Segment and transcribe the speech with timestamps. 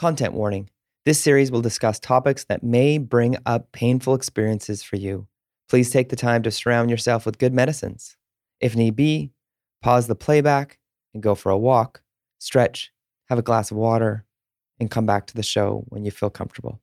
[0.00, 0.70] Content warning
[1.04, 5.26] this series will discuss topics that may bring up painful experiences for you.
[5.68, 8.16] Please take the time to surround yourself with good medicines.
[8.62, 9.32] If need be,
[9.82, 10.78] pause the playback
[11.12, 12.00] and go for a walk,
[12.38, 12.90] stretch,
[13.28, 14.24] have a glass of water,
[14.78, 16.80] and come back to the show when you feel comfortable.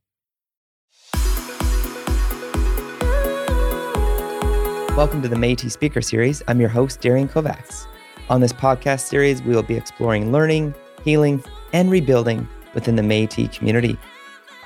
[4.95, 6.43] Welcome to the Métis Speaker Series.
[6.47, 7.87] I'm your host, Darian Kovacs.
[8.29, 11.43] On this podcast series, we will be exploring learning, healing,
[11.73, 12.47] and rebuilding
[12.77, 13.97] within the Métis community.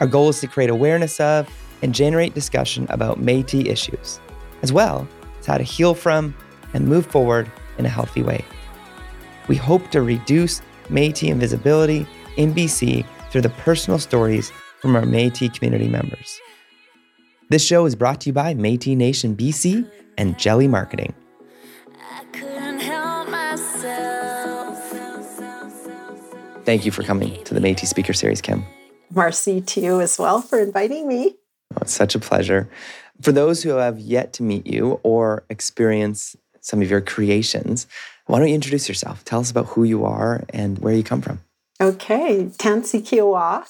[0.02, 1.50] Our goal is to create awareness of
[1.82, 4.20] and generate discussion about Métis issues,
[4.64, 5.08] as well
[5.40, 6.36] as how to heal from
[6.74, 8.44] and move forward in a healthy way.
[9.48, 14.52] We hope to reduce Métis invisibility in BC through the personal stories
[14.82, 16.38] from our Métis community members.
[17.48, 21.14] This show is brought to you by Métis Nation BC and Jelly Marketing.
[26.64, 28.64] Thank you for coming to the Métis Speaker Series, Kim.
[29.14, 31.36] Marcy, to you as well for inviting me.
[31.74, 32.70] Oh, it's such a pleasure.
[33.22, 37.88] For those who have yet to meet you or experience some of your creations,
[38.28, 39.26] why don't you introduce yourself?
[39.26, 41.42] Tell us about who you are and where you come from.
[41.82, 43.66] Okay, Tansi Kiowa,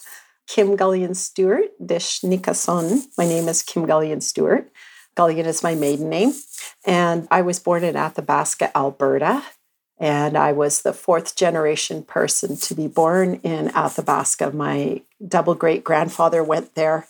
[0.48, 3.04] Kim Gullion Stewart, Dish Nikason.
[3.18, 4.70] My name is Kim Gullion Stewart.
[5.16, 6.34] Gullion is my maiden name.
[6.86, 9.44] And I was born in Athabasca, Alberta.
[10.02, 14.50] And I was the fourth generation person to be born in Athabasca.
[14.50, 17.06] My double great grandfather went there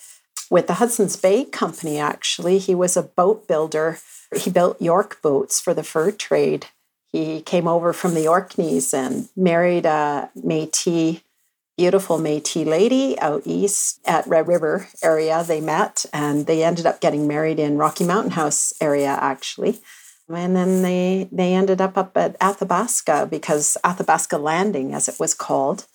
[0.50, 2.58] with the Hudson's Bay Company, actually.
[2.58, 4.00] He was a boat builder.
[4.36, 6.66] He built York boats for the fur trade.
[7.14, 11.22] He came over from the Orkneys and married a Metis,
[11.78, 15.45] beautiful Metis lady out east at Red River area.
[15.47, 19.80] They met and they ended up getting married in Rocky Mountain House area, actually.
[20.36, 25.34] And then they they ended up up at Athabasca because Athabasca Landing, as it was
[25.34, 25.88] called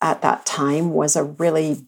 [0.00, 1.86] at that time, was a really,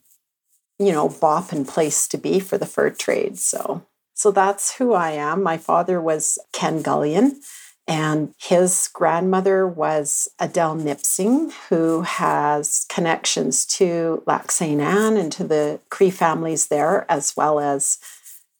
[0.78, 3.38] you know, bopping place to be for the fur trade.
[3.38, 5.42] So so that's who I am.
[5.42, 7.38] My father was Ken Gullion,
[7.86, 14.80] and his grandmother was Adele Nipsing, who has connections to Lac St.
[14.80, 17.98] Anne and to the Cree families there, as well as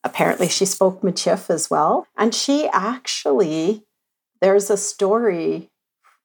[0.07, 2.07] Apparently, she spoke Michif as well.
[2.15, 3.83] And she actually,
[4.39, 5.69] there's a story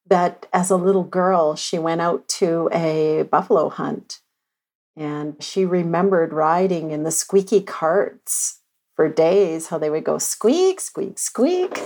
[0.07, 4.21] that as a little girl, she went out to a buffalo hunt
[4.97, 8.61] and she remembered riding in the squeaky carts
[8.95, 11.83] for days, how they would go squeak, squeak, squeak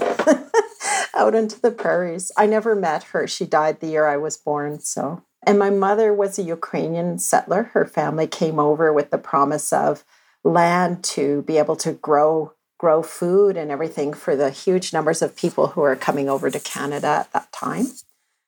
[1.14, 2.30] out into the prairies.
[2.36, 3.26] I never met her.
[3.26, 4.80] She died the year I was born.
[4.80, 7.70] So, and my mother was a Ukrainian settler.
[7.72, 10.04] Her family came over with the promise of
[10.46, 15.34] land to be able to grow grow food and everything for the huge numbers of
[15.34, 17.86] people who are coming over to Canada at that time.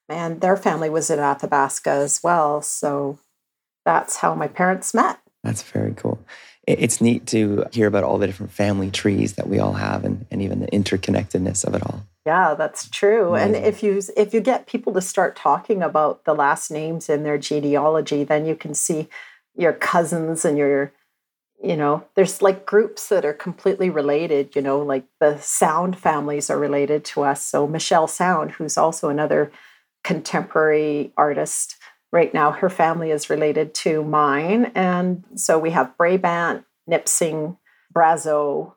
[0.07, 2.61] And their family was in Athabasca as well.
[2.61, 3.19] So
[3.87, 5.19] that's how my parents met.
[5.43, 6.19] That's very cool.
[6.67, 10.27] It's neat to hear about all the different family trees that we all have and,
[10.31, 12.03] and even the interconnectedness of it all.
[12.27, 13.35] Yeah, that's true.
[13.35, 13.57] Amazing.
[13.57, 17.23] And if you if you get people to start talking about the last names in
[17.23, 19.09] their genealogy, then you can see
[19.57, 20.93] your cousins and your
[21.63, 26.51] you know there's like groups that are completely related you know like the sound families
[26.51, 27.45] are related to us.
[27.45, 29.51] So michelle sound who's also another
[30.05, 31.77] contemporary artist
[32.13, 34.73] right now her family is related to mine.
[34.75, 37.59] And so we have brabant nipsing
[37.95, 38.75] brazeau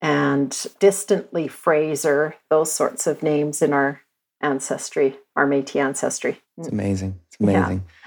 [0.00, 4.02] and distantly fraser those sorts of names in our
[4.40, 6.40] ancestry our metis ancestry.
[6.58, 7.18] It's amazing.
[7.28, 7.84] It's amazing.
[7.86, 8.01] yeah.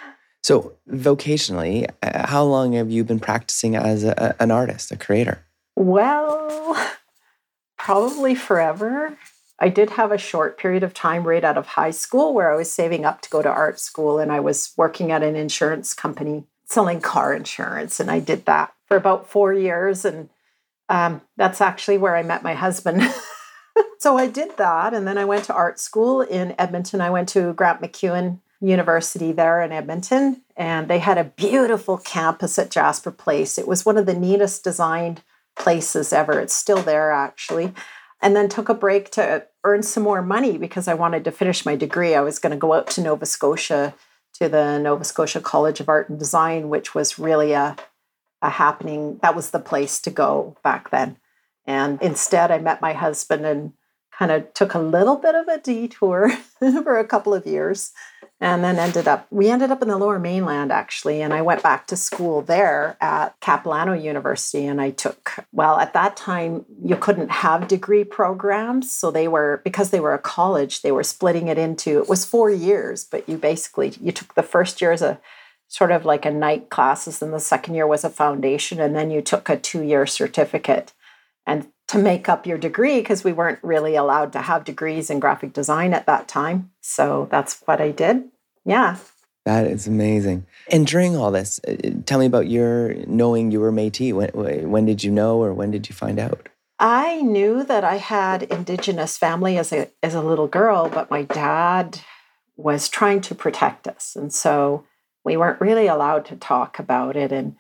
[0.46, 5.44] So, vocationally, uh, how long have you been practicing as a, an artist, a creator?
[5.76, 6.78] Well,
[7.80, 9.18] probably forever.
[9.58, 12.56] I did have a short period of time right out of high school where I
[12.56, 15.96] was saving up to go to art school and I was working at an insurance
[15.96, 18.00] company selling car insurance.
[18.00, 20.06] And I did that for about four years.
[20.06, 20.30] And
[20.90, 23.02] um, that's actually where I met my husband.
[23.98, 24.94] so I did that.
[24.94, 27.02] And then I went to art school in Edmonton.
[27.02, 32.58] I went to Grant MacEwan University there in Edmonton, and they had a beautiful campus
[32.58, 33.58] at Jasper Place.
[33.58, 35.22] It was one of the neatest designed
[35.56, 36.40] places ever.
[36.40, 37.74] It's still there actually.
[38.22, 41.66] And then took a break to earn some more money because I wanted to finish
[41.66, 42.16] my degree.
[42.16, 43.94] I was going to go out to Nova Scotia
[44.40, 47.76] to the Nova Scotia College of Art and Design, which was really a,
[48.42, 49.20] a happening.
[49.22, 51.18] That was the place to go back then.
[51.66, 53.74] And instead, I met my husband and
[54.18, 56.30] kind of took a little bit of a detour
[56.60, 57.92] for a couple of years
[58.42, 61.64] and then ended up we ended up in the lower mainland actually and i went
[61.64, 66.96] back to school there at capilano university and i took well at that time you
[66.96, 71.48] couldn't have degree programs so they were because they were a college they were splitting
[71.48, 75.02] it into it was four years but you basically you took the first year as
[75.02, 75.20] a
[75.68, 79.12] sort of like a night classes, and the second year was a foundation, and then
[79.12, 80.94] you took a two year certificate.
[81.90, 85.54] To make up your degree, because we weren't really allowed to have degrees in graphic
[85.54, 86.72] design at that time.
[86.82, 88.24] So that's what I did.
[88.66, 88.98] Yeah.
[89.46, 90.48] That is amazing.
[90.72, 91.76] And during all this, uh,
[92.08, 94.14] tell me about your knowing you were Métis.
[94.14, 96.50] When, when did you know, or when did you find out?
[96.80, 101.22] I knew that I had Indigenous family as a as a little girl, but my
[101.22, 102.00] dad
[102.58, 104.86] was trying to protect us, and so
[105.24, 107.32] we weren't really allowed to talk about it.
[107.32, 107.56] And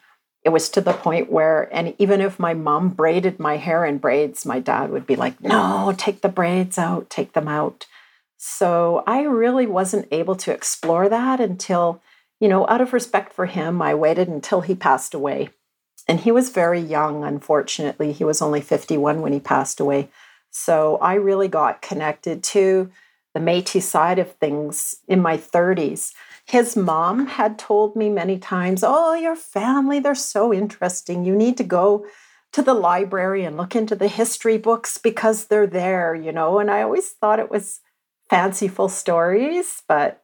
[0.45, 3.97] it was to the point where, and even if my mom braided my hair in
[3.97, 7.88] braids, my dad would be like, "No, take the braids out, take them out."
[8.38, 12.01] So I really wasn't able to explore that until,
[12.39, 15.50] you know, out of respect for him, I waited until he passed away.
[16.07, 18.12] And he was very young, unfortunately.
[18.12, 20.09] He was only 51 when he passed away.
[20.51, 22.91] So I really got connected to
[23.33, 26.13] the Metis side of things in my 30s.
[26.45, 31.25] His mom had told me many times, Oh, your family, they're so interesting.
[31.25, 32.06] You need to go
[32.53, 36.59] to the library and look into the history books because they're there, you know.
[36.59, 37.81] And I always thought it was
[38.30, 40.24] fanciful stories, but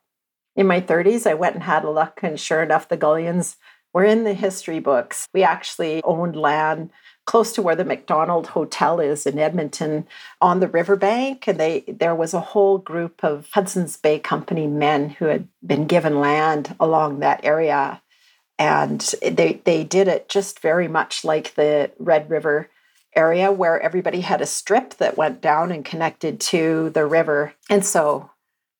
[0.56, 3.58] in my 30s, I went and had a look, and sure enough, the Gullions
[3.94, 5.28] were in the history books.
[5.34, 6.92] We actually owned land
[7.32, 10.06] close to where the Macdonald Hotel is in Edmonton
[10.42, 11.48] on the riverbank.
[11.48, 15.88] And they there was a whole group of Hudson's Bay Company men who had been
[15.88, 18.02] given land along that area.
[18.60, 22.70] And they, they did it just very much like the Red River
[23.16, 27.54] area where everybody had a strip that went down and connected to the river.
[27.70, 28.30] And so,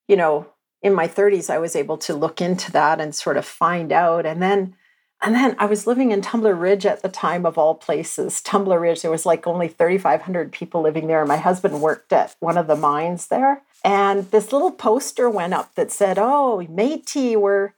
[0.10, 0.46] you know,
[0.82, 4.26] in my 30s, I was able to look into that and sort of find out.
[4.26, 4.76] And then
[5.22, 8.42] and then I was living in Tumbler Ridge at the time of all places.
[8.42, 11.20] Tumbler Ridge, there was like only 3,500 people living there.
[11.20, 13.62] And my husband worked at one of the mines there.
[13.84, 17.74] And this little poster went up that said, Oh, Metis, we're,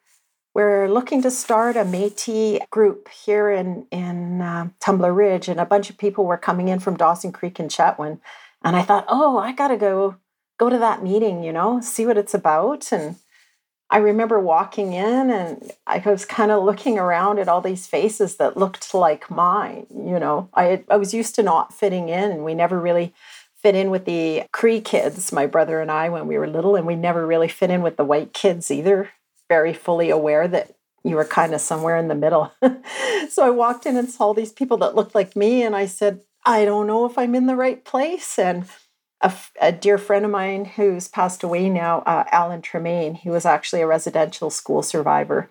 [0.54, 5.50] we're looking to start a Metis group here in, in uh, Tumbler Ridge.
[5.50, 8.19] And a bunch of people were coming in from Dawson Creek and Chetwynd.
[8.63, 10.16] And I thought, Oh, I got to go
[10.57, 12.92] go to that meeting, you know, see what it's about.
[12.94, 13.18] And
[13.94, 18.38] I remember walking in and I was kind of looking around at all these faces
[18.38, 19.86] that looked like mine.
[19.92, 22.44] You know, I, I was used to not fitting in.
[22.44, 23.13] We never really
[23.62, 26.88] fit in with the Cree kids, my brother and I, when we were little, and
[26.88, 29.12] we never really fit in with the white kids either.
[29.48, 30.74] Very fully aware that
[31.04, 32.51] you were kind of somewhere in the middle.
[33.30, 36.22] so I walked in and saw these people that looked like me, and I said,
[36.44, 38.40] I don't know if I'm in the right place.
[38.40, 38.66] And
[39.23, 43.45] a, a, dear friend of mine who's passed away now, uh, Alan Tremaine, he was
[43.45, 45.49] actually a residential school survivor.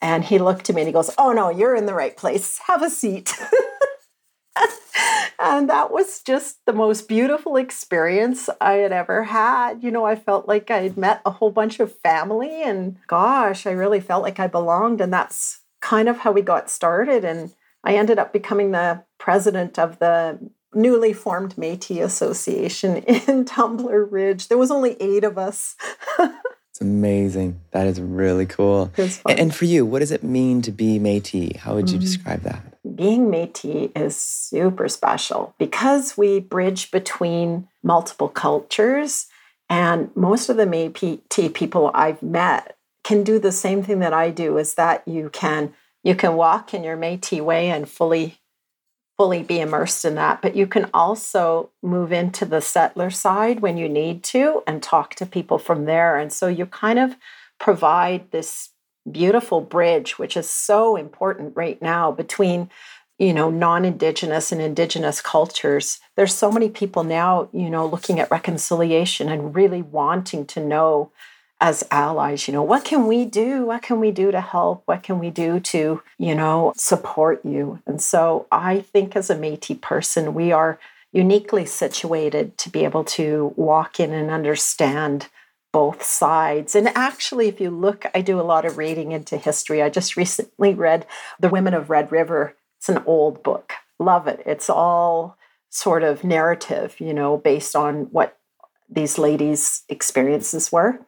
[0.00, 2.60] And he looked at me and he goes, Oh, no, you're in the right place.
[2.66, 3.34] Have a seat.
[5.40, 9.82] and that was just the most beautiful experience I had ever had.
[9.82, 13.66] You know, I felt like I had met a whole bunch of family, and gosh,
[13.66, 15.00] I really felt like I belonged.
[15.00, 17.24] And that's kind of how we got started.
[17.24, 20.38] And I ended up becoming the president of the
[20.74, 24.48] newly formed Métis Association in Tumbler Ridge.
[24.48, 25.76] There was only eight of us.
[26.18, 27.60] it's amazing.
[27.72, 28.92] That is really cool.
[29.28, 31.56] And for you, what does it mean to be Métis?
[31.56, 32.04] How would you mm-hmm.
[32.04, 32.62] describe that?
[32.96, 39.26] Being Métis is super special because we bridge between multiple cultures,
[39.68, 44.30] and most of the Métis people I've met can do the same thing that I
[44.30, 44.56] do.
[44.56, 48.38] Is that you can you can walk in your Métis way and fully
[49.18, 50.40] fully be immersed in that.
[50.40, 55.16] But you can also move into the settler side when you need to and talk
[55.16, 56.16] to people from there.
[56.16, 57.16] And so you kind of
[57.58, 58.70] provide this
[59.10, 62.70] beautiful bridge, which is so important right now between
[63.18, 68.30] you know non-indigenous and indigenous cultures there's so many people now you know looking at
[68.30, 71.10] reconciliation and really wanting to know
[71.60, 73.66] as allies you know what can we do?
[73.66, 74.82] What can we do to help?
[74.86, 77.80] What can we do to you know support you?
[77.86, 80.78] And so i think as a métis person we are
[81.12, 85.28] uniquely situated to be able to walk in and understand
[85.72, 86.74] both sides.
[86.74, 89.82] And actually if you look i do a lot of reading into history.
[89.82, 91.06] I just recently read
[91.40, 92.54] the women of red river.
[92.78, 93.72] It's an old book.
[93.98, 94.40] Love it.
[94.46, 95.36] It's all
[95.70, 98.38] sort of narrative you know based on what
[98.88, 100.98] these ladies experiences were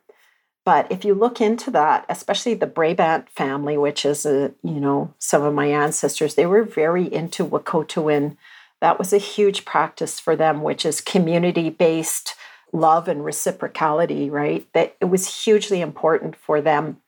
[0.71, 5.13] but if you look into that, especially the Brabant family, which is a, you know,
[5.19, 8.37] some of my ancestors, they were very into Wahkohtowin.
[8.81, 12.37] That was a huge practice for them, which is community-based
[12.73, 14.65] love and reciprocality, right?
[14.73, 16.99] That it was hugely important for them.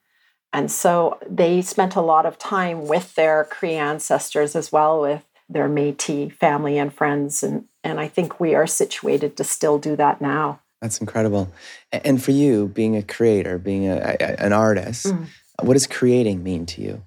[0.51, 5.23] And so they spent a lot of time with their Cree ancestors as well with
[5.47, 7.41] their Métis family and friends.
[7.43, 10.59] And, and I think we are situated to still do that now.
[10.83, 11.51] That's incredible.
[11.91, 15.27] And for you, being a creator, being a, an artist, mm.
[15.61, 17.03] What does creating mean to you?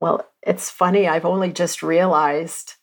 [0.00, 1.06] Well, it's funny.
[1.06, 2.74] I've only just realized,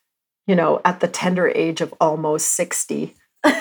[0.48, 3.16] you know, at the tender age of almost 60,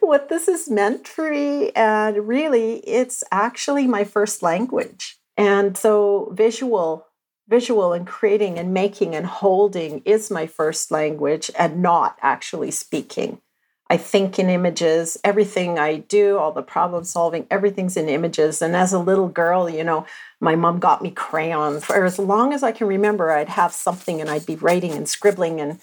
[0.00, 1.70] what this has meant for me.
[1.70, 5.18] And really, it's actually my first language.
[5.36, 7.06] And so, visual,
[7.48, 13.40] visual and creating and making and holding is my first language and not actually speaking.
[13.90, 15.18] I think in images.
[15.24, 18.60] Everything I do, all the problem solving, everything's in images.
[18.60, 20.06] And as a little girl, you know,
[20.40, 21.84] my mom got me crayons.
[21.84, 25.08] For as long as I can remember, I'd have something and I'd be writing and
[25.08, 25.80] scribbling and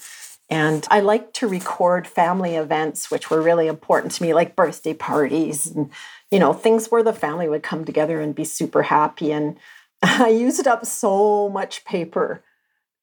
[0.47, 4.93] and I like to record family events, which were really important to me, like birthday
[4.93, 5.89] parties and,
[6.29, 9.31] you know, things where the family would come together and be super happy.
[9.31, 9.57] And
[10.03, 12.43] I used up so much paper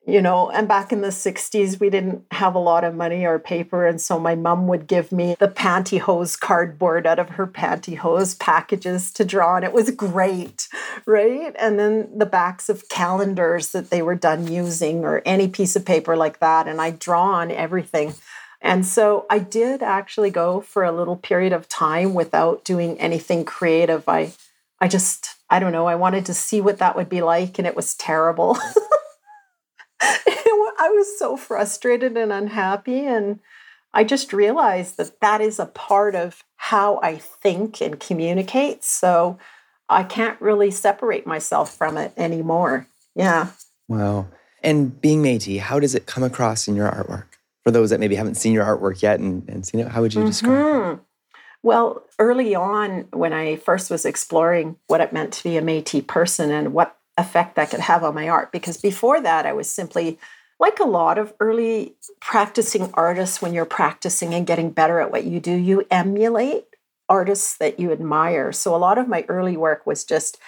[0.07, 3.39] you know and back in the 60s we didn't have a lot of money or
[3.39, 8.39] paper and so my mom would give me the pantyhose cardboard out of her pantyhose
[8.39, 10.69] packages to draw and it was great
[11.07, 11.55] right?
[11.59, 15.85] And then the backs of calendars that they were done using or any piece of
[15.85, 18.15] paper like that and i draw on everything.
[18.61, 23.45] And so i did actually go for a little period of time without doing anything
[23.45, 24.09] creative.
[24.09, 24.33] I
[24.81, 27.69] i just i don't know i wanted to see what that would be like and
[27.69, 28.59] it was terrible
[30.79, 33.07] I was so frustrated and unhappy.
[33.07, 33.39] And
[33.95, 38.83] I just realized that that is a part of how I think and communicate.
[38.85, 39.39] So
[39.89, 42.87] I can't really separate myself from it anymore.
[43.15, 43.49] Yeah.
[43.89, 44.29] Wow.
[44.63, 47.27] And being Métis, how does it come across in your artwork?
[47.65, 50.15] For those that maybe haven't seen your artwork yet and, and seen it, how would
[50.15, 50.93] you describe mm-hmm.
[50.95, 50.99] it?
[51.63, 56.05] Well, early on, when I first was exploring what it meant to be a Métis
[56.07, 59.71] person and what effect that could have on my art, because before that, I was
[59.71, 60.19] simply
[60.61, 65.25] like a lot of early practicing artists, when you're practicing and getting better at what
[65.25, 66.67] you do, you emulate
[67.09, 68.53] artists that you admire.
[68.53, 70.39] So a lot of my early work was just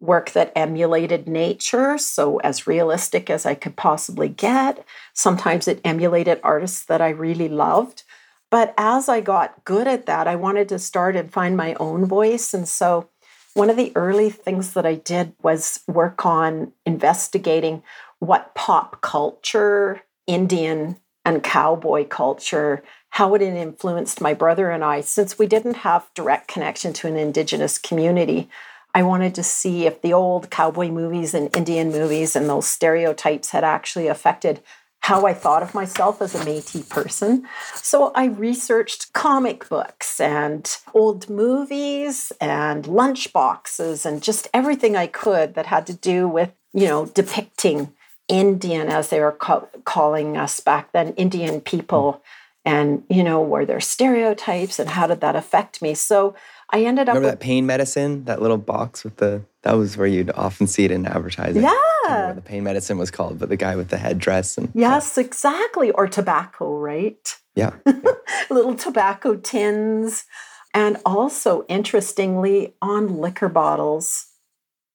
[0.00, 4.84] work that emulated nature, so as realistic as I could possibly get.
[5.12, 8.04] Sometimes it emulated artists that I really loved.
[8.50, 12.06] But as I got good at that, I wanted to start and find my own
[12.06, 12.54] voice.
[12.54, 13.10] And so
[13.54, 17.82] one of the early things that I did was work on investigating
[18.18, 25.00] what pop culture, Indian and cowboy culture, how it had influenced my brother and I.
[25.00, 28.48] Since we didn't have direct connection to an indigenous community,
[28.94, 33.50] I wanted to see if the old cowboy movies and Indian movies and those stereotypes
[33.50, 34.62] had actually affected
[35.00, 37.46] how I thought of myself as a Metis person.
[37.74, 45.06] So I researched comic books and old movies and lunch boxes and just everything I
[45.06, 47.94] could that had to do with, you know, depicting
[48.28, 52.22] Indian, as they were ca- calling us back then, Indian people,
[52.68, 55.94] and you know, were there stereotypes, and how did that affect me?
[55.94, 56.34] So
[56.70, 57.14] I ended up.
[57.14, 59.42] Remember with, that pain medicine, that little box with the.
[59.62, 61.62] That was where you'd often see it in advertising.
[61.62, 62.32] Yeah.
[62.34, 64.70] the pain medicine was called, but the guy with the headdress and.
[64.74, 65.24] Yes, yeah.
[65.24, 65.90] exactly.
[65.92, 67.36] Or tobacco, right?
[67.56, 67.72] Yeah.
[67.86, 68.12] yeah.
[68.50, 70.26] little tobacco tins.
[70.74, 74.27] And also, interestingly, on liquor bottles.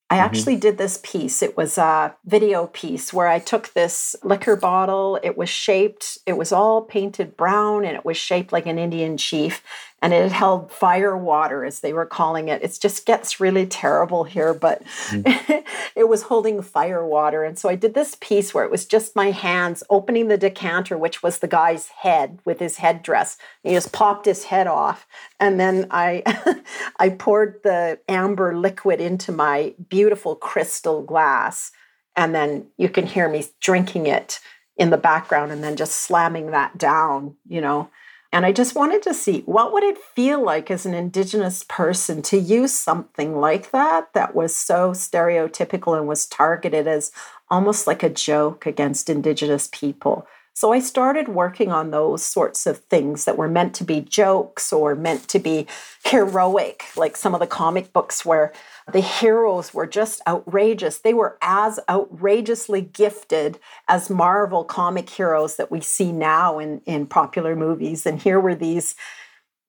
[0.10, 0.26] I mm-hmm.
[0.26, 1.42] actually did this piece.
[1.42, 5.20] It was a video piece where I took this liquor bottle.
[5.24, 9.18] It was shaped, it was all painted brown and it was shaped like an Indian
[9.18, 9.64] chief
[10.04, 12.62] and it held fire water as they were calling it.
[12.62, 15.64] It just gets really terrible here but mm.
[15.96, 17.46] it was holding fire water.
[17.46, 20.98] And so i did this piece where it was just my hands opening the decanter
[20.98, 23.38] which was the guy's head with his headdress.
[23.64, 25.08] He just popped his head off
[25.40, 26.22] and then i
[27.00, 31.72] i poured the amber liquid into my beautiful crystal glass
[32.18, 34.42] and then you can hear me drinking it
[34.76, 37.90] in the background and then just slamming that down you know
[38.34, 42.24] and I just wanted to see what would it feel like as an indigenous person
[42.24, 47.12] to use something like that that was so stereotypical and was targeted as
[47.52, 50.25] almost like a joke against indigenous people.
[50.56, 54.72] So I started working on those sorts of things that were meant to be jokes
[54.72, 55.66] or meant to be
[56.06, 58.54] heroic, like some of the comic books where
[58.92, 61.00] the heroes were just outrageous.
[61.00, 67.08] They were as outrageously gifted as Marvel comic heroes that we see now in, in
[67.08, 68.06] popular movies.
[68.06, 68.96] And here were these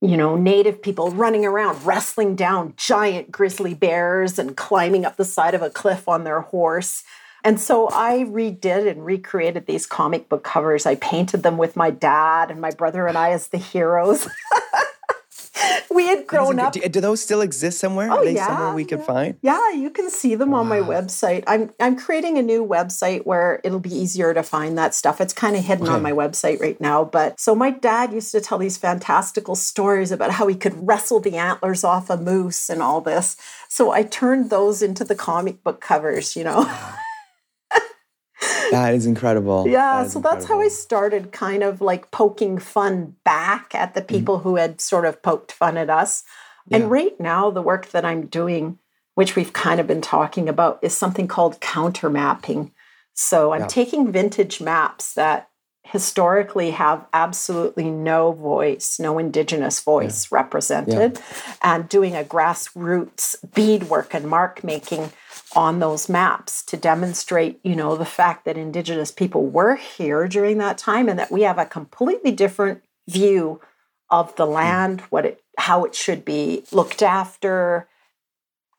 [0.03, 5.25] you know, native people running around, wrestling down giant grizzly bears and climbing up the
[5.25, 7.05] side of a cliff on their horse.
[7.45, 10.87] And so I redid and recreated these comic book covers.
[10.87, 14.27] I painted them with my dad and my brother and I as the heroes.
[15.95, 16.73] we had grown up.
[16.73, 18.11] Do, do, those still exist somewhere?
[18.11, 19.05] Oh, Are they yeah, somewhere we could yeah.
[19.05, 19.39] find?
[19.43, 21.45] Yeah, you can see them on my website.
[21.47, 25.21] I'm I'm creating a new website where it'll be easier to find that stuff.
[25.21, 27.05] It's kind of hidden on my website right now.
[27.05, 31.21] But so my dad used to tell these fantastical stories about how he could wrestle
[31.21, 33.37] the antlers off a moose and all this.
[33.69, 36.71] So I turned those into the comic book covers, you know.
[38.75, 39.67] That is incredible.
[39.67, 43.95] Yeah, That is so that's how I started kind of like poking fun back at
[43.95, 44.09] the mm-hmm.
[44.09, 46.25] people who had sort of poked fun at us.
[46.67, 46.79] Yeah.
[46.79, 48.79] And right now, the work that I'm doing,
[49.15, 52.73] which we've kind of been talking about, is something called counter mapping.
[53.15, 53.67] So I'm Yeah.
[53.69, 55.49] taking vintage maps that
[55.85, 61.21] historically have absolutely no voice, no indigenous voice represented,
[61.63, 65.13] and doing a grassroots beadwork and mark making
[65.57, 70.59] on those maps to demonstrate, you know, the fact that indigenous people were here during
[70.59, 73.61] that time and that we have a completely different view
[74.11, 74.53] of the hmm.
[74.53, 77.89] land, what it how it should be looked after,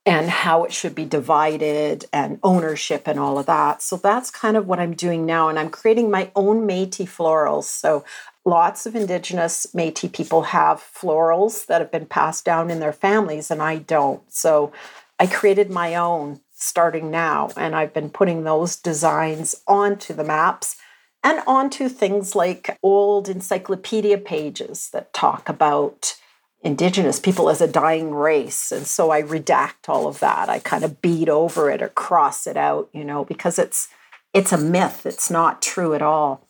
[0.06, 3.82] and how it should be divided and ownership and all of that.
[3.82, 5.50] So that's kind of what I'm doing now.
[5.50, 7.64] And I'm creating my own Metis florals.
[7.64, 8.04] So
[8.44, 13.50] lots of indigenous Metis people have florals that have been passed down in their families,
[13.50, 14.22] and I don't.
[14.32, 14.72] So
[15.20, 20.78] I created my own starting now, and I've been putting those designs onto the maps
[21.24, 26.16] and onto things like old encyclopedia pages that talk about
[26.64, 28.72] indigenous people as a dying race.
[28.72, 30.50] And so i redact all of that.
[30.50, 33.88] I kind of beat over it or cross it out you know because it's
[34.34, 35.06] it's a myth.
[35.06, 36.48] It's not true at all.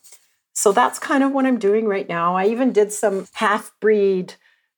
[0.52, 2.36] So that's kind of what i'm doing right now.
[2.36, 4.34] I even did some half breed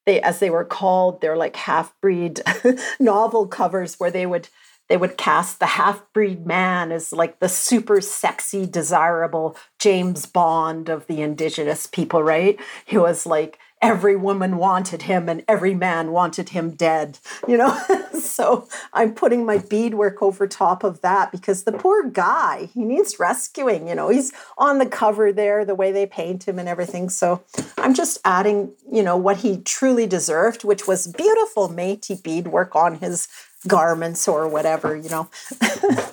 [0.07, 2.41] they as they were called they're like half breed
[3.01, 4.49] novel covers where they would
[4.89, 10.89] they would cast the half breed man as like the super sexy desirable james bond
[10.89, 12.59] of the indigenous people right?
[12.85, 17.79] He was like every woman wanted him and every man wanted him dead you know?
[18.19, 23.19] So i'm putting my beadwork over top of that because the poor guy he needs
[23.19, 24.09] rescuing you know?
[24.09, 27.09] He's on the cover there the way they paint him and everything.
[27.11, 27.43] So
[27.77, 32.97] i'm just adding you know what he truly deserved which was beautiful metis beadwork on
[32.97, 33.29] his
[33.67, 35.29] garments or whatever you know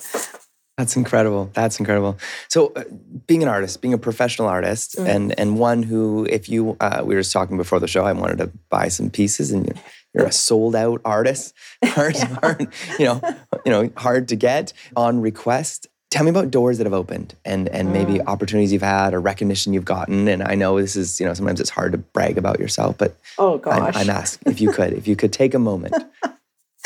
[0.78, 1.50] That's incredible.
[1.54, 2.18] That's incredible.
[2.50, 2.84] So, uh,
[3.28, 5.08] being an artist, being a professional artist, Mm.
[5.08, 8.12] and and one who, if you, uh, we were just talking before the show, I
[8.12, 9.75] wanted to buy some pieces, and you're,
[10.14, 11.53] you're a sold out artist,
[11.86, 12.68] hard, hard,
[13.00, 13.22] you know,
[13.66, 15.88] you know, hard to get on request.
[16.12, 18.27] Tell me about doors that have opened, and and maybe Mm.
[18.27, 20.27] opportunities you've had or recognition you've gotten.
[20.27, 23.16] And I know this is, you know, sometimes it's hard to brag about yourself, but
[23.38, 25.96] oh I'm, gosh I'm asking if you could, if you could take a moment.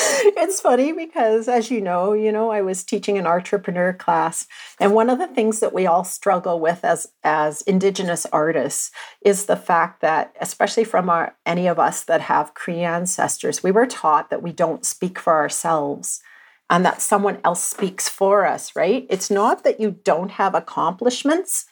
[0.02, 4.48] It's funny because as you know you know i was teaching an entrepreneur class
[4.80, 8.92] and one of the things that we all struggle with as as indigenous artists
[9.26, 13.72] is the fact that especially from our any of us that have cree ancestors we
[13.72, 16.22] were taught that we don't speak for ourselves
[16.70, 19.06] and that someone else speaks for us right?
[19.10, 21.66] It's not that you don't have accomplishments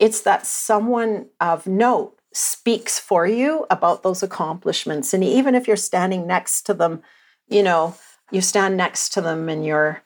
[0.00, 5.14] it's that someone of note speaks for you about those accomplishments.
[5.14, 7.02] And even if you're standing next to them
[7.48, 7.96] you know,
[8.30, 10.02] you stand next to them and your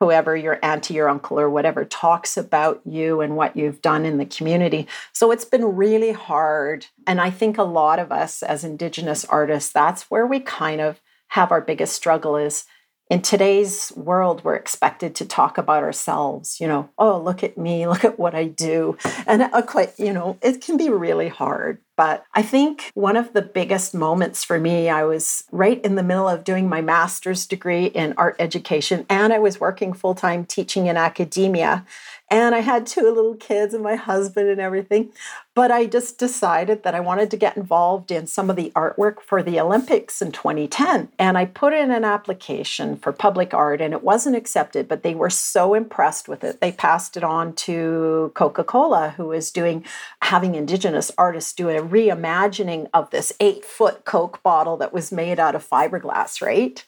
[0.00, 4.18] whoever, your auntie, your uncle, or whatever, talks about you and what you've done in
[4.18, 4.86] the community.
[5.12, 6.86] So it's been really hard.
[7.06, 11.00] And I think a lot of us as Indigenous artists, that's where we kind of
[11.28, 12.64] have our biggest struggle is
[13.10, 17.86] in today's world, we're expected to talk about ourselves, you know, oh, look at me,
[17.88, 18.96] look at what I do.
[19.26, 21.78] And uh, quite, you know, it can be really hard.
[21.96, 26.02] But I think one of the biggest moments for me, I was right in the
[26.02, 30.44] middle of doing my master's degree in art education, and I was working full time
[30.44, 31.84] teaching in academia.
[32.30, 35.12] And I had two little kids and my husband and everything.
[35.54, 39.20] But I just decided that I wanted to get involved in some of the artwork
[39.20, 41.10] for the Olympics in 2010.
[41.16, 45.14] And I put in an application for public art and it wasn't accepted, but they
[45.14, 46.60] were so impressed with it.
[46.60, 49.84] They passed it on to Coca Cola, who is doing,
[50.22, 55.38] having Indigenous artists do a reimagining of this eight foot Coke bottle that was made
[55.38, 56.84] out of fiberglass, right?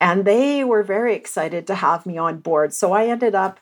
[0.00, 2.72] And they were very excited to have me on board.
[2.72, 3.60] So I ended up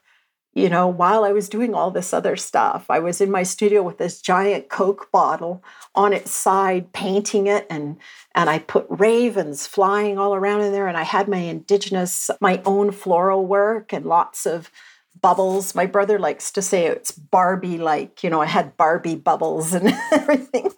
[0.59, 3.81] you know, while I was doing all this other stuff, I was in my studio
[3.81, 5.63] with this giant Coke bottle
[5.95, 7.97] on its side, painting it, and
[8.35, 12.61] and I put ravens flying all around in there, and I had my indigenous, my
[12.65, 14.73] own floral work, and lots of
[15.21, 15.75] bubbles.
[15.75, 19.89] My brother likes to say it's Barbie like, you know, I had Barbie bubbles and
[20.13, 20.71] everything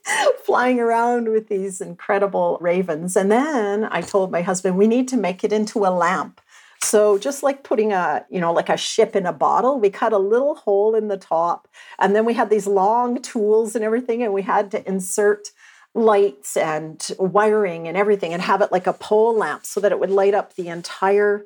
[0.44, 3.16] flying around with these incredible ravens.
[3.16, 6.40] And then I told my husband, we need to make it into a lamp.
[6.82, 10.12] So just like putting a, you know, like a ship in a bottle, we cut
[10.12, 11.68] a little hole in the top.
[11.98, 15.50] And then we had these long tools and everything, and we had to insert
[15.94, 19.98] lights and wiring and everything and have it like a pole lamp so that it
[19.98, 21.44] would light up the entire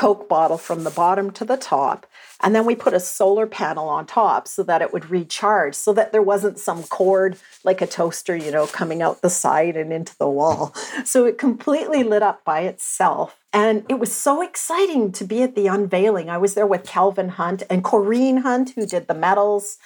[0.00, 2.06] Coke bottle from the bottom to the top.
[2.42, 5.92] And then we put a solar panel on top so that it would recharge, so
[5.92, 9.92] that there wasn't some cord like a toaster, you know, coming out the side and
[9.92, 10.74] into the wall.
[11.04, 13.44] So it completely lit up by itself.
[13.52, 16.30] And it was so exciting to be at the unveiling.
[16.30, 19.76] I was there with Calvin Hunt and Corrine Hunt, who did the medals,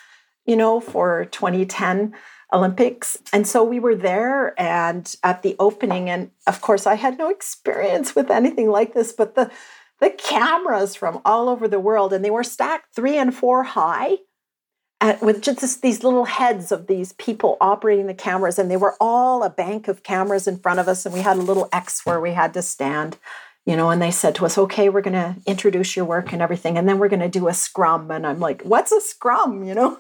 [0.47, 2.15] you know, for 2010.
[2.53, 3.17] Olympics.
[3.33, 6.09] And so we were there and at the opening.
[6.09, 9.51] And of course, I had no experience with anything like this, but the
[10.05, 14.19] the cameras from all over the world, and they were stacked three and four high.
[15.21, 19.43] With just these little heads of these people operating the cameras, and they were all
[19.43, 22.21] a bank of cameras in front of us, and we had a little X where
[22.21, 23.19] we had to stand,
[23.67, 23.91] you know.
[23.91, 26.89] And they said to us, "Okay, we're going to introduce your work and everything, and
[26.89, 29.99] then we're going to do a scrum." And I'm like, "What's a scrum?" You know.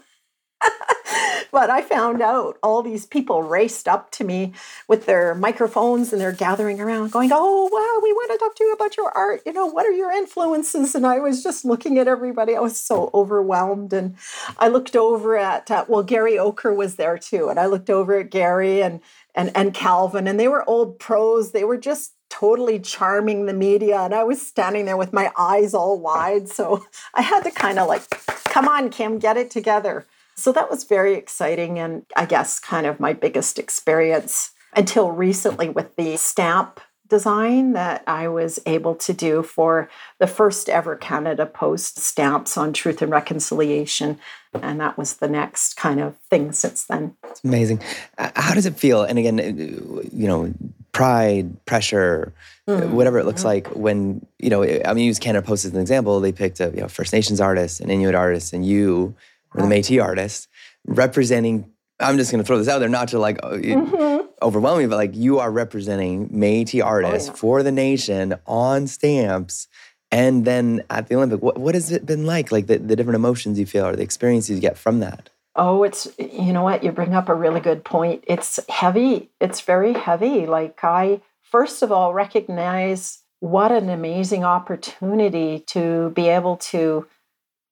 [1.52, 4.52] but I found out all these people raced up to me
[4.88, 8.64] with their microphones and they're gathering around going, Oh, wow, we want to talk to
[8.64, 9.42] you about your art.
[9.46, 10.94] You know, what are your influences?
[10.94, 12.56] And I was just looking at everybody.
[12.56, 13.92] I was so overwhelmed.
[13.92, 14.16] And
[14.58, 17.48] I looked over at, uh, well, Gary Oker was there too.
[17.48, 19.00] And I looked over at Gary and,
[19.34, 21.52] and, and Calvin, and they were old pros.
[21.52, 24.00] They were just totally charming the media.
[24.00, 26.48] And I was standing there with my eyes all wide.
[26.48, 28.08] So I had to kind of like,
[28.44, 30.06] come on, Kim, get it together.
[30.36, 35.68] So that was very exciting and I guess kind of my biggest experience until recently
[35.68, 41.46] with the stamp design that I was able to do for the first ever Canada
[41.46, 44.18] Post stamps on truth and reconciliation.
[44.54, 47.14] And that was the next kind of thing since then.
[47.24, 47.82] It's amazing.
[48.18, 49.02] How does it feel?
[49.02, 50.52] And again, uh, you know,
[50.92, 52.32] pride, pressure,
[52.66, 52.92] mm-hmm.
[52.92, 53.48] whatever it looks mm-hmm.
[53.48, 56.20] like when, you know, I mean, use Canada Post as an example.
[56.20, 59.14] They picked a you know, First Nations artist, an Inuit artist, and you
[59.54, 60.48] or the Métis artist
[60.86, 61.70] representing.
[62.00, 64.26] I'm just going to throw this out there, not to like uh, mm-hmm.
[64.42, 67.36] overwhelm you, but like you are representing Métis artists oh, yeah.
[67.36, 69.68] for the nation on stamps,
[70.10, 71.42] and then at the Olympic.
[71.42, 72.50] What what has it been like?
[72.50, 75.30] Like the, the different emotions you feel or the experiences you get from that.
[75.56, 78.24] Oh, it's you know what you bring up a really good point.
[78.26, 79.30] It's heavy.
[79.40, 80.46] It's very heavy.
[80.46, 87.06] Like I first of all recognize what an amazing opportunity to be able to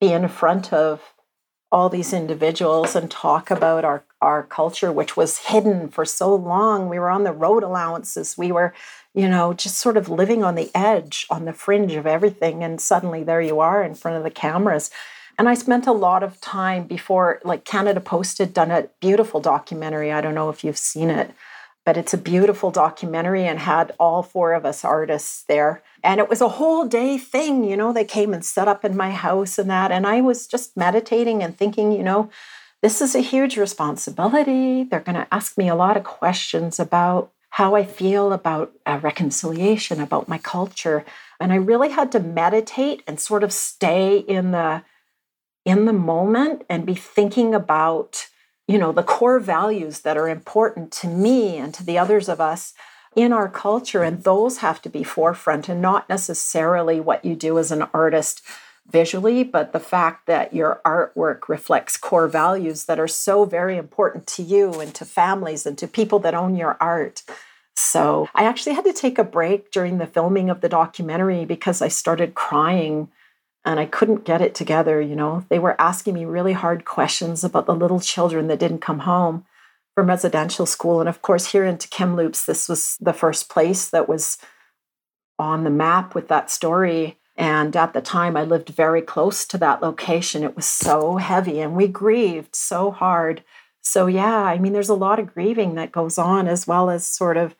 [0.00, 1.11] be in front of
[1.72, 6.88] all these individuals and talk about our, our culture, which was hidden for so long.
[6.88, 8.36] We were on the road allowances.
[8.36, 8.74] We were,
[9.14, 12.62] you know, just sort of living on the edge, on the fringe of everything.
[12.62, 14.90] And suddenly there you are in front of the cameras.
[15.38, 19.40] And I spent a lot of time before, like Canada Post had done a beautiful
[19.40, 20.12] documentary.
[20.12, 21.30] I don't know if you've seen it
[21.84, 25.82] but it's a beautiful documentary and had all four of us artists there.
[26.04, 28.96] And it was a whole day thing, you know, they came and set up in
[28.96, 29.90] my house and that.
[29.90, 32.30] And I was just meditating and thinking, you know,
[32.82, 34.84] this is a huge responsibility.
[34.84, 38.98] They're going to ask me a lot of questions about how I feel about uh,
[39.02, 41.04] reconciliation, about my culture.
[41.38, 44.82] And I really had to meditate and sort of stay in the
[45.64, 48.26] in the moment and be thinking about
[48.68, 52.40] you know, the core values that are important to me and to the others of
[52.40, 52.74] us
[53.14, 54.02] in our culture.
[54.02, 58.42] And those have to be forefront and not necessarily what you do as an artist
[58.90, 64.26] visually, but the fact that your artwork reflects core values that are so very important
[64.26, 67.22] to you and to families and to people that own your art.
[67.74, 71.80] So I actually had to take a break during the filming of the documentary because
[71.80, 73.08] I started crying
[73.64, 75.00] and I couldn't get it together.
[75.00, 78.80] You know, they were asking me really hard questions about the little children that didn't
[78.80, 79.44] come home
[79.94, 81.00] from residential school.
[81.00, 84.38] And of course, here in Tk'emlúps, this was the first place that was
[85.38, 87.18] on the map with that story.
[87.36, 90.42] And at the time, I lived very close to that location.
[90.42, 93.42] It was so heavy, and we grieved so hard.
[93.80, 97.06] So, yeah, I mean, there's a lot of grieving that goes on, as well as
[97.06, 97.56] sort of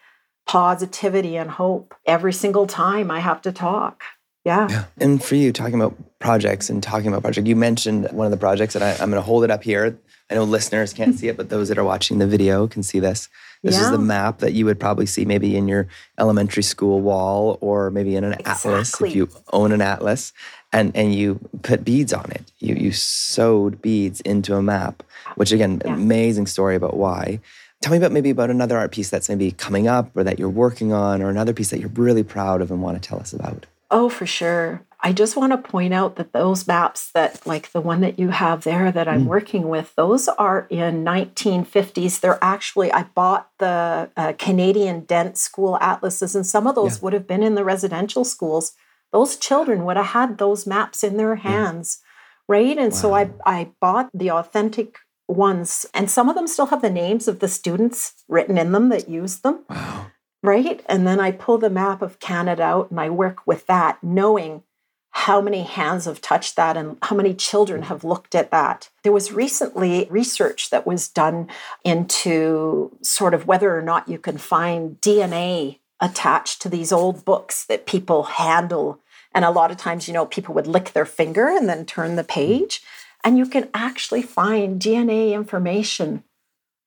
[0.47, 4.03] positivity and hope every single time I have to talk.
[4.44, 4.68] Yeah.
[4.68, 4.85] yeah.
[4.98, 8.37] And for you, talking about projects and talking about project, you mentioned one of the
[8.37, 9.98] projects, and I, am going to hold it up here.
[10.31, 13.00] I know listeners can't see it, but those that are watching the video can see
[13.00, 13.28] this.
[13.62, 13.85] This yeah.
[13.85, 15.87] is the map that you would probably see maybe in your
[16.18, 18.72] elementary school wall or maybe in an exactly.
[18.72, 20.33] atlas if you own an atlas.
[20.72, 22.50] And, and you put beads on it.
[22.59, 25.02] You, you sewed beads into a map,
[25.37, 25.94] which again, yeah.
[25.94, 27.40] amazing story about why.
[27.83, 30.48] Tell me about maybe about another art piece that's maybe coming up or that you're
[30.48, 33.35] working on or another piece that you're really proud of and want to tell us
[33.35, 33.66] about.
[33.92, 34.87] Oh, for sure.
[35.05, 38.31] I just want to point out that those maps that like the one that you
[38.31, 39.28] have there that I'm mm.
[39.28, 42.20] working with, those are in 1950s.
[42.20, 47.00] They're actually I bought the uh, Canadian Dent School atlases and some of those yeah.
[47.02, 48.72] would have been in the residential schools.
[49.12, 52.57] Those children would have had those maps in their hands, yeah.
[52.57, 52.78] right?
[52.78, 52.98] And wow.
[52.98, 54.96] so I I bought the authentic
[55.28, 58.88] ones, and some of them still have the names of the students written in them
[58.88, 59.64] that used them.
[59.68, 60.07] Wow.
[60.42, 60.85] Right.
[60.87, 64.64] And then I pull the map of Canada out and I work with that, knowing
[65.12, 68.88] how many hands have touched that and how many children have looked at that.
[69.02, 71.48] There was recently research that was done
[71.85, 77.64] into sort of whether or not you can find DNA attached to these old books
[77.66, 79.00] that people handle.
[79.35, 82.16] And a lot of times, you know, people would lick their finger and then turn
[82.16, 82.28] the hmm.
[82.28, 82.83] page.
[83.22, 86.24] And you can actually find DNA information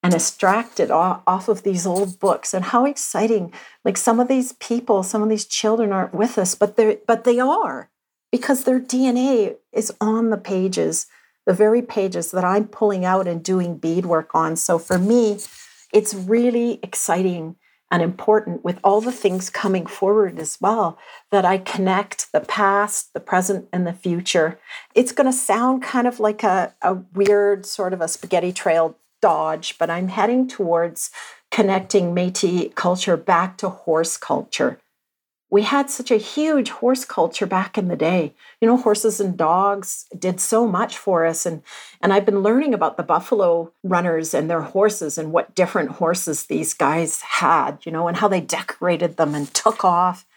[0.06, 2.54] and extract it off of these old books.
[2.54, 3.52] And how exciting!
[3.84, 7.24] Like some of these people, some of these children aren't with us, but they but
[7.24, 7.90] they are
[8.32, 11.08] because their DNA is on the pages,
[11.46, 14.56] the very pages that I'm pulling out and doing beadwork on.
[14.56, 15.40] So for me,
[15.94, 17.56] it's really exciting
[17.92, 20.98] and important with all the things coming forward as well
[21.32, 24.60] that I connect the past, the present, and the future.
[24.96, 28.98] It's going to sound kind of like a, a weird sort of a spaghetti trail
[29.26, 31.10] dodge, but I'm heading towards
[31.50, 34.80] connecting Metis culture back to horse culture.
[35.50, 38.36] We had such a huge horse culture back in the day.
[38.62, 41.44] You know, horses and dogs did so much for us.
[41.48, 41.64] And,
[42.02, 46.46] and I've been learning about the buffalo runners and their horses and what different horses
[46.46, 50.28] these guys had, you know, and how they decorated them and took off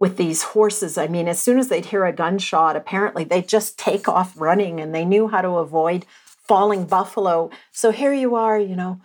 [0.00, 0.98] with these horses.
[0.98, 4.80] I mean, as soon as they'd hear a gunshot, apparently they'd just take off running
[4.80, 6.06] and they knew how to avoid
[6.52, 7.48] falling buffalo.
[7.70, 9.00] So here you are, you know,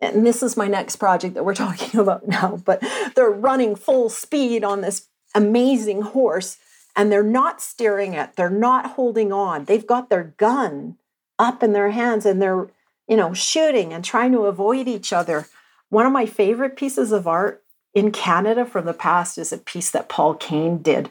[0.00, 2.80] and this is my next project that we're talking about now, but
[3.16, 6.58] they're running full speed on this amazing horse
[6.94, 9.64] and they're not steering it, they're not holding on.
[9.64, 10.96] They've got their gun
[11.40, 12.68] up in their hands and they're,
[13.08, 15.48] you know, shooting and trying to avoid each other.
[15.88, 19.90] One of my favorite pieces of art in Canada from the past is a piece
[19.90, 21.10] that Paul Kane did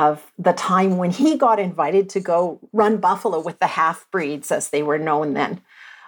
[0.00, 4.50] of the time when he got invited to go run buffalo with the half breeds,
[4.50, 5.60] as they were known then.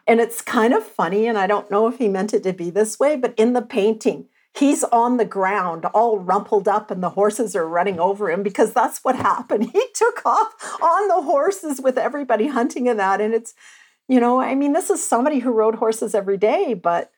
[0.07, 2.70] And it's kind of funny, and I don't know if he meant it to be
[2.70, 7.11] this way, but in the painting, he's on the ground, all rumpled up, and the
[7.11, 9.70] horses are running over him because that's what happened.
[9.72, 13.20] He took off on the horses with everybody hunting in that.
[13.20, 13.52] And it's,
[14.09, 17.12] you know, I mean, this is somebody who rode horses every day, but,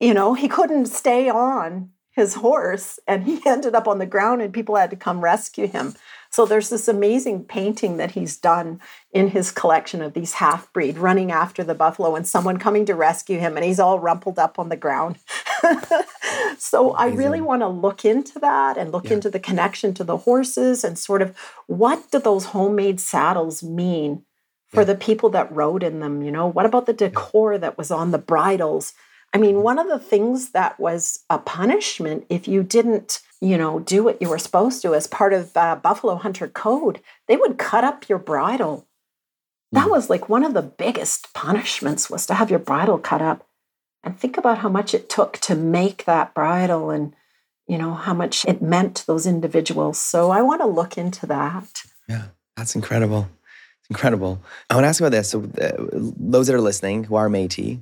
[0.00, 4.42] you know, he couldn't stay on his horse and he ended up on the ground
[4.42, 5.94] and people had to come rescue him.
[6.30, 8.80] So there's this amazing painting that he's done
[9.12, 12.94] in his collection of these half breed running after the buffalo and someone coming to
[12.94, 15.18] rescue him and he's all rumpled up on the ground.
[16.58, 16.96] so amazing.
[16.96, 19.14] I really want to look into that and look yeah.
[19.14, 24.24] into the connection to the horses and sort of what do those homemade saddles mean
[24.68, 24.86] for yeah.
[24.86, 26.46] the people that rode in them, you know?
[26.46, 28.94] What about the decor that was on the bridles?
[29.32, 33.80] I mean, one of the things that was a punishment if you didn't, you know,
[33.80, 37.56] do what you were supposed to as part of uh, Buffalo Hunter Code, they would
[37.56, 38.86] cut up your bridle.
[39.72, 39.90] That hmm.
[39.90, 43.46] was like one of the biggest punishments was to have your bridle cut up.
[44.04, 47.14] And think about how much it took to make that bridle and,
[47.66, 49.98] you know, how much it meant to those individuals.
[49.98, 51.82] So I want to look into that.
[52.08, 52.24] Yeah,
[52.56, 53.28] that's incredible.
[53.78, 54.42] It's incredible.
[54.68, 55.30] I want to ask about this.
[55.30, 57.78] So, uh, those that are listening who are Metis,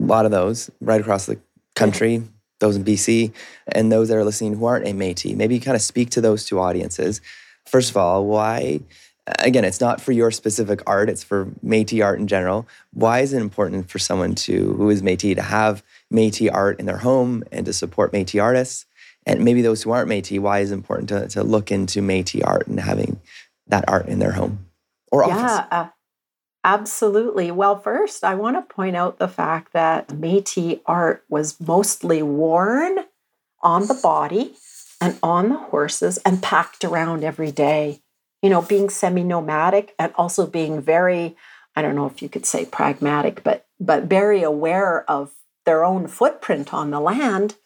[0.00, 1.38] a lot of those right across the
[1.74, 2.22] country,
[2.58, 3.32] those in BC,
[3.72, 5.36] and those that are listening who aren't a Métis.
[5.36, 7.20] Maybe kind of speak to those two audiences.
[7.66, 8.80] First of all, why?
[9.38, 12.66] Again, it's not for your specific art; it's for Métis art in general.
[12.92, 15.82] Why is it important for someone to who is Métis to have
[16.12, 18.86] Métis art in their home and to support Métis artists?
[19.26, 22.42] And maybe those who aren't Métis, why is it important to, to look into Métis
[22.44, 23.20] art and having
[23.66, 24.66] that art in their home
[25.12, 25.36] or office?
[25.42, 25.88] Yeah, uh,
[26.62, 27.50] Absolutely.
[27.50, 32.98] Well, first, I want to point out the fact that Metis art was mostly worn
[33.62, 34.54] on the body
[35.00, 38.00] and on the horses and packed around every day.
[38.42, 41.36] You know, being semi nomadic and also being very,
[41.76, 45.32] I don't know if you could say pragmatic, but but very aware of
[45.64, 47.56] their own footprint on the land,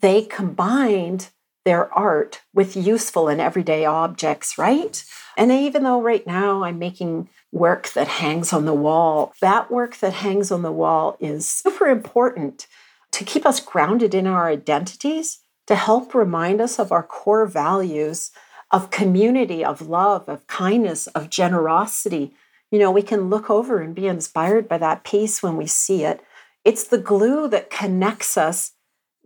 [0.00, 1.28] they combined
[1.64, 5.04] their art with useful and everyday objects, right?
[5.36, 9.32] And even though right now I'm making work that hangs on the wall.
[9.40, 12.66] That work that hangs on the wall is super important
[13.12, 18.30] to keep us grounded in our identities, to help remind us of our core values
[18.72, 22.34] of community, of love, of kindness, of generosity.
[22.70, 26.04] You know, we can look over and be inspired by that piece when we see
[26.04, 26.22] it.
[26.64, 28.72] It's the glue that connects us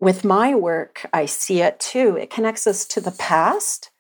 [0.01, 1.09] with my work.
[1.13, 2.17] I see it too.
[2.17, 3.91] It connects us to the past,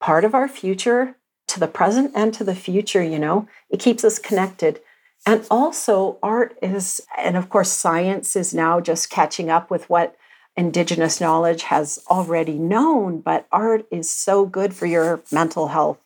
[0.00, 1.16] part of our future,
[1.52, 4.80] to the present and to the future, you know, it keeps us connected.
[5.26, 10.16] And also, art is, and of course, science is now just catching up with what
[10.56, 15.98] Indigenous knowledge has already known, but art is so good for your mental health.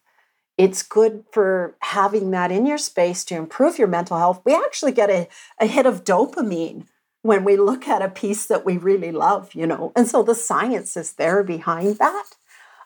[0.58, 4.42] It's good for having that in your space to improve your mental health.
[4.44, 5.28] We actually get a,
[5.60, 6.86] a hit of dopamine
[7.22, 9.92] when we look at a piece that we really love, you know.
[9.96, 12.24] And so the science is there behind that.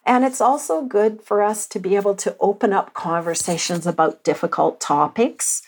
[0.04, 4.80] And it's also good for us to be able to open up conversations about difficult
[4.80, 5.62] topics,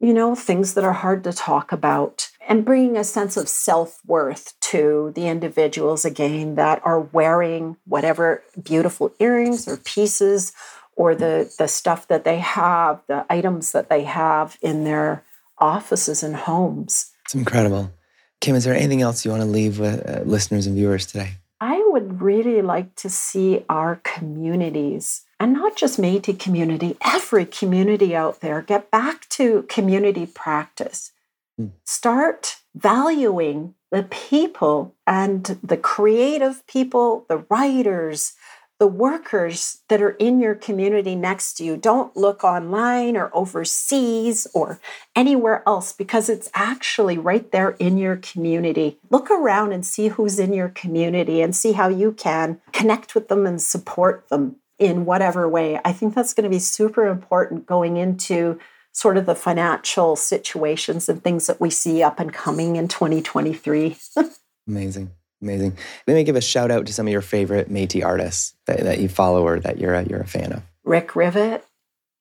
[0.00, 4.00] you know, things that are hard to talk about, and bringing a sense of self
[4.06, 10.52] worth to the individuals again that are wearing whatever beautiful earrings or pieces
[10.96, 15.24] or the, the stuff that they have, the items that they have in their
[15.58, 17.12] offices and homes.
[17.24, 17.92] It's incredible.
[18.40, 21.34] Kim, is there anything else you want to leave with uh, listeners and viewers today?
[21.60, 28.14] I would really like to see our communities, and not just Metis community, every community
[28.14, 31.12] out there, get back to community practice.
[31.60, 31.72] Mm.
[31.84, 38.34] Start valuing the people and the creative people, the writers,
[38.78, 41.76] the workers that are in your community next to you.
[41.76, 44.80] Don't look online or overseas or
[45.16, 48.98] anywhere else because it's actually right there in your community.
[49.10, 53.28] Look around and see who's in your community and see how you can connect with
[53.28, 55.80] them and support them in whatever way.
[55.84, 58.60] I think that's going to be super important going into
[58.92, 63.96] sort of the financial situations and things that we see up and coming in 2023.
[64.68, 65.10] Amazing.
[65.40, 65.76] Amazing.
[66.06, 68.98] Let me give a shout out to some of your favorite Métis artists that, that
[68.98, 70.62] you follow or that you're a, you're a fan of.
[70.84, 71.64] Rick Rivet.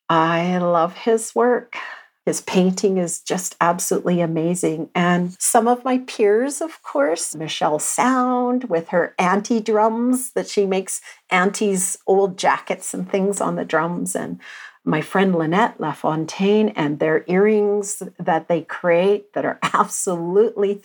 [0.10, 1.76] I love his work.
[2.26, 4.90] His painting is just absolutely amazing.
[4.94, 10.66] And some of my peers, of course, Michelle Sound with her auntie drums that she
[10.66, 11.00] makes
[11.30, 14.14] auntie's old jackets and things on the drums.
[14.14, 14.42] And
[14.84, 20.82] my friend Lynette LaFontaine and their earrings that they create that are absolutely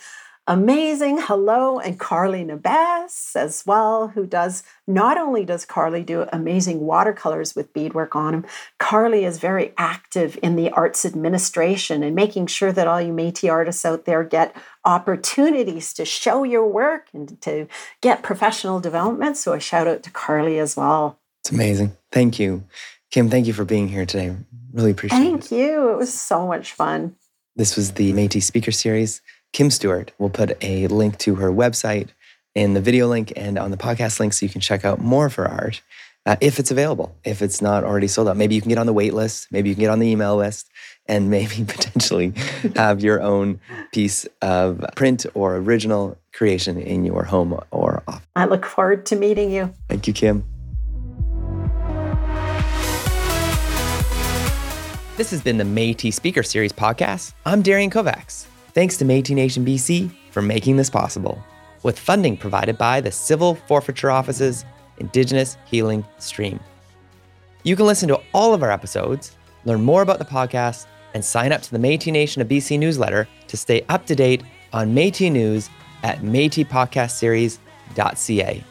[0.49, 6.81] amazing hello and carly nabess as well who does not only does carly do amazing
[6.81, 8.47] watercolors with beadwork on them
[8.79, 13.49] carly is very active in the arts administration and making sure that all you metis
[13.49, 17.67] artists out there get opportunities to show your work and to
[18.01, 19.37] get professional development.
[19.37, 21.19] So a shout out to carly as well.
[21.43, 21.97] It's amazing.
[22.11, 22.65] Thank you.
[23.11, 24.35] Kim thank you for being here today.
[24.73, 25.49] Really appreciate thank it.
[25.49, 25.91] thank you.
[25.91, 27.17] It was so much fun.
[27.55, 29.21] This was the metis speaker series
[29.53, 30.13] Kim Stewart.
[30.19, 32.09] We'll put a link to her website
[32.55, 35.27] in the video link and on the podcast link so you can check out more
[35.27, 35.83] of her art
[36.25, 38.37] uh, if it's available, if it's not already sold out.
[38.37, 40.37] Maybe you can get on the wait list, maybe you can get on the email
[40.37, 40.69] list,
[41.07, 42.33] and maybe potentially
[42.77, 43.61] have your own
[43.93, 48.27] piece of print or original creation in your home or office.
[48.37, 49.73] I look forward to meeting you.
[49.89, 50.45] Thank you, Kim.
[55.19, 57.35] This has been the Métis Speaker Series podcast.
[57.45, 58.47] I'm Darian Kovacs.
[58.75, 61.43] Thanks to Métis Nation BC for making this possible,
[61.83, 64.65] with funding provided by the Civil Forfeiture Office's
[64.99, 66.61] Indigenous Healing Stream.
[67.65, 71.53] You can listen to all of our episodes, learn more about the podcast, and sign
[71.53, 75.31] up to the Métis Nation of BC newsletter to stay up to date on Métis
[75.31, 75.69] news
[76.03, 78.65] at métispodcastseries.ca.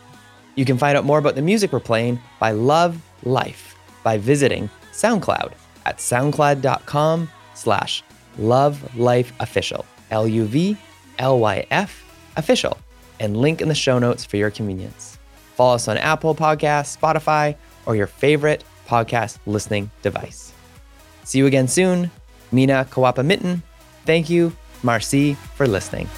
[0.56, 4.70] You can find out more about the music we're playing by Love Life by visiting
[4.92, 5.54] SoundCloud
[5.86, 8.04] at soundcloud.com slash
[8.38, 10.78] Love Life Official, L U V
[11.18, 12.04] L Y F
[12.38, 12.78] Official,
[13.20, 15.18] and link in the show notes for your convenience.
[15.56, 20.54] Follow us on Apple Podcasts, Spotify, or your favorite podcast listening device.
[21.24, 22.12] See you again soon.
[22.52, 23.64] Mina Kawapa Mitten,
[24.06, 24.52] thank you,
[24.84, 26.10] Marcy, for listening.